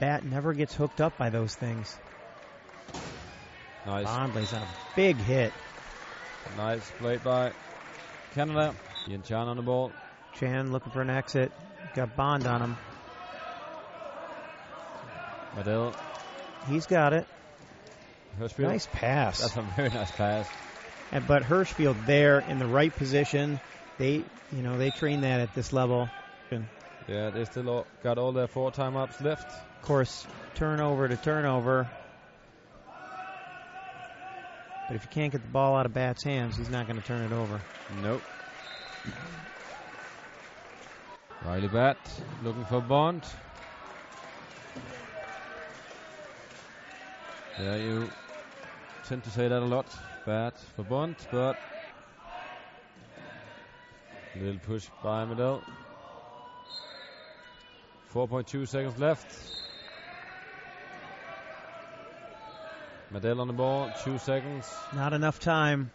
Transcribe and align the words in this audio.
Batt 0.00 0.24
never 0.24 0.52
gets 0.52 0.74
hooked 0.74 1.00
up 1.00 1.16
by 1.18 1.30
those 1.30 1.54
things. 1.54 1.96
Nice. 3.86 4.04
Bondley's 4.04 4.52
on 4.52 4.62
a 4.62 4.68
big 4.94 5.16
hit. 5.16 5.52
Nice 6.56 6.90
played 6.98 7.22
by 7.24 7.52
Canada. 8.34 8.74
Ian 9.08 9.22
Chan 9.22 9.48
on 9.48 9.56
the 9.56 9.62
ball. 9.62 9.92
Chan 10.38 10.72
looking 10.72 10.92
for 10.92 11.02
an 11.02 11.10
exit. 11.10 11.52
Got 11.94 12.16
Bond 12.16 12.46
on 12.46 12.60
him. 12.62 12.76
Madell. 15.56 15.94
He's 16.68 16.86
got 16.86 17.12
it. 17.12 17.26
Hirschfield. 18.40 18.60
Nice 18.60 18.88
pass. 18.92 19.40
That's 19.40 19.56
a 19.56 19.62
very 19.76 19.90
nice 19.90 20.10
pass. 20.12 20.48
And, 21.10 21.26
but 21.26 21.42
Hirschfield 21.42 22.06
there 22.06 22.40
in 22.40 22.58
the 22.58 22.66
right 22.66 22.94
position. 22.94 23.60
They, 23.98 24.24
you 24.52 24.62
know, 24.62 24.78
they 24.78 24.90
train 24.90 25.22
that 25.22 25.40
at 25.40 25.54
this 25.54 25.72
level. 25.72 26.08
Yeah, 27.08 27.30
they 27.30 27.44
still 27.44 27.68
all 27.68 27.86
got 28.02 28.18
all 28.18 28.32
their 28.32 28.46
four 28.46 28.70
time-ups 28.70 29.20
left. 29.20 29.46
Of 29.46 29.82
course, 29.82 30.26
turnover 30.54 31.08
to 31.08 31.16
turnover. 31.16 31.88
But 34.88 34.96
if 34.96 35.02
you 35.02 35.08
can't 35.10 35.32
get 35.32 35.42
the 35.42 35.48
ball 35.48 35.76
out 35.76 35.86
of 35.86 35.94
Batt's 35.94 36.22
hands, 36.24 36.56
he's 36.56 36.70
not 36.70 36.86
going 36.86 37.00
to 37.00 37.06
turn 37.06 37.22
it 37.22 37.34
over. 37.34 37.60
Nope. 38.02 38.22
Ryley 41.44 41.68
Batt 41.68 41.96
looking 42.44 42.64
for 42.66 42.80
Bond. 42.80 43.24
Yeah, 47.60 47.76
you 47.76 48.10
tend 49.08 49.24
to 49.24 49.30
say 49.30 49.48
that 49.48 49.62
a 49.62 49.64
lot. 49.64 49.86
Batt 50.24 50.56
for 50.76 50.84
Bond, 50.84 51.16
but 51.30 51.58
little 54.36 54.60
push 54.60 54.86
by 55.02 55.24
Madell. 55.24 55.62
4.2 58.14 58.68
seconds 58.68 58.98
left. 58.98 59.26
Madell 63.12 63.40
on 63.40 63.46
the 63.46 63.52
ball, 63.52 63.90
two 64.04 64.18
seconds. 64.18 64.70
Not 64.94 65.12
enough 65.12 65.38
time. 65.38 65.90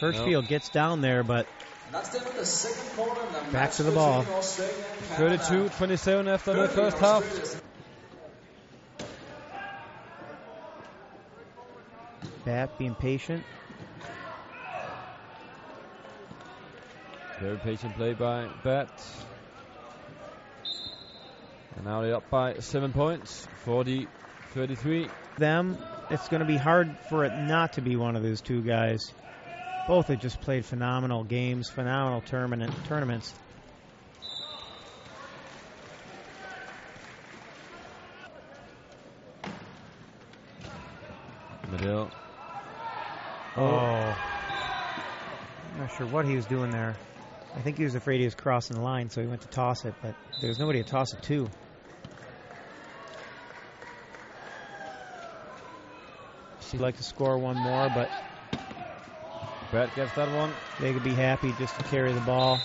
Hirschfield 0.00 0.48
gets 0.48 0.70
down 0.70 1.00
there, 1.02 1.22
but 1.22 1.46
back 3.52 3.72
to 3.72 3.82
the 3.82 3.92
ball. 3.92 4.22
32 4.22 5.68
27 5.70 6.28
after 6.28 6.54
the 6.54 6.68
first 6.68 6.98
half. 6.98 7.62
Batt 12.44 12.78
being 12.78 12.94
patient. 12.94 13.44
Very 17.40 17.58
patient 17.58 17.94
play 17.96 18.14
by 18.14 18.48
Batt. 18.62 18.90
And 21.80 21.88
now 21.88 22.02
they're 22.02 22.16
up 22.16 22.28
by 22.28 22.56
seven 22.58 22.92
points, 22.92 23.48
40 23.64 24.06
33. 24.52 25.08
Them, 25.38 25.78
it's 26.10 26.28
going 26.28 26.40
to 26.40 26.46
be 26.46 26.58
hard 26.58 26.90
for 27.08 27.24
it 27.24 27.32
not 27.34 27.72
to 27.74 27.80
be 27.80 27.96
one 27.96 28.16
of 28.16 28.22
those 28.22 28.42
two 28.42 28.60
guys. 28.60 28.98
Both 29.88 30.08
have 30.08 30.20
just 30.20 30.42
played 30.42 30.66
phenomenal 30.66 31.24
games, 31.24 31.70
phenomenal 31.70 32.20
tournament 32.20 32.74
tournaments. 32.86 33.32
Madell. 41.72 42.10
Oh. 43.56 43.62
oh. 43.62 44.16
I'm 45.72 45.80
not 45.80 45.96
sure 45.96 46.06
what 46.08 46.26
he 46.26 46.36
was 46.36 46.44
doing 46.44 46.70
there. 46.70 46.94
I 47.56 47.60
think 47.60 47.78
he 47.78 47.84
was 47.84 47.94
afraid 47.94 48.18
he 48.18 48.26
was 48.26 48.34
crossing 48.34 48.76
the 48.76 48.82
line, 48.82 49.08
so 49.08 49.22
he 49.22 49.26
went 49.26 49.40
to 49.40 49.48
toss 49.48 49.86
it, 49.86 49.94
but 50.02 50.14
there 50.42 50.48
was 50.48 50.58
nobody 50.58 50.82
to 50.82 50.88
toss 50.88 51.14
it 51.14 51.22
to. 51.22 51.48
She'd 56.70 56.80
like 56.80 56.96
to 56.98 57.02
score 57.02 57.36
one 57.36 57.56
more, 57.56 57.90
but 57.92 58.08
Batt 59.72 59.94
gets 59.96 60.12
that 60.14 60.30
one. 60.30 60.52
they 60.78 60.92
could 60.92 61.02
be 61.02 61.14
happy 61.14 61.52
just 61.58 61.76
to 61.78 61.84
carry 61.84 62.12
the 62.12 62.20
ball. 62.20 62.60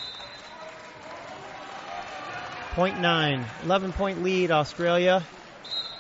Point 2.74 3.00
nine, 3.00 3.46
11 3.64 3.94
point 3.94 4.22
lead. 4.22 4.52
Australia 4.52 5.24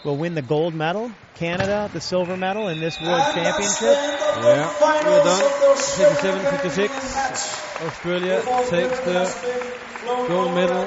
will 0.04 0.18
win 0.18 0.36
the 0.36 0.42
gold 0.44 0.76
medal. 0.76 1.12
Canada, 1.36 1.90
the 1.92 2.02
silver 2.02 2.38
medal 2.38 2.68
in 2.68 2.80
this 2.80 3.02
World 3.02 3.24
Championship. 3.34 3.82
Yeah, 3.82 4.72
we're 5.04 5.24
done. 5.24 5.76
57 5.76 6.60
56. 6.60 7.82
Australia 7.82 8.42
takes 8.70 9.00
the 9.00 9.76
gold 10.28 10.54
medal. 10.54 10.86